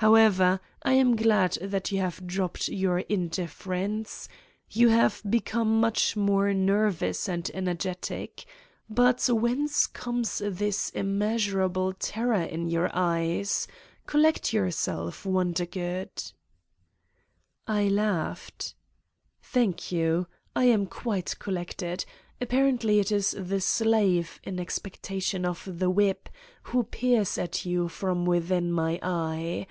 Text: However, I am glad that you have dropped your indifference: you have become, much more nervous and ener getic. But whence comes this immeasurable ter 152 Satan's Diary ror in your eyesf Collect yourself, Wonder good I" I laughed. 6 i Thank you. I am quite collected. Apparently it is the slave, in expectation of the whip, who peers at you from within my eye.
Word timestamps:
However, 0.00 0.60
I 0.82 0.94
am 0.94 1.14
glad 1.14 1.58
that 1.60 1.92
you 1.92 2.00
have 2.00 2.26
dropped 2.26 2.68
your 2.68 3.00
indifference: 3.00 4.30
you 4.70 4.88
have 4.88 5.20
become, 5.28 5.78
much 5.78 6.16
more 6.16 6.54
nervous 6.54 7.28
and 7.28 7.44
ener 7.54 7.76
getic. 7.76 8.46
But 8.88 9.28
whence 9.30 9.86
comes 9.86 10.38
this 10.42 10.88
immeasurable 10.88 11.92
ter 11.92 12.28
152 12.28 12.46
Satan's 12.46 12.46
Diary 12.46 12.48
ror 12.48 12.52
in 12.54 12.70
your 12.70 12.88
eyesf 13.42 13.66
Collect 14.06 14.52
yourself, 14.54 15.26
Wonder 15.26 15.66
good 15.66 16.10
I" 17.66 17.80
I 17.82 17.88
laughed. 17.88 18.60
6 18.62 18.74
i 18.78 19.40
Thank 19.52 19.92
you. 19.92 20.26
I 20.56 20.64
am 20.64 20.86
quite 20.86 21.38
collected. 21.38 22.06
Apparently 22.40 23.00
it 23.00 23.12
is 23.12 23.36
the 23.38 23.60
slave, 23.60 24.40
in 24.44 24.58
expectation 24.58 25.44
of 25.44 25.68
the 25.70 25.90
whip, 25.90 26.30
who 26.64 26.84
peers 26.84 27.36
at 27.36 27.66
you 27.66 27.88
from 27.88 28.24
within 28.24 28.72
my 28.72 28.98
eye. 29.02 29.66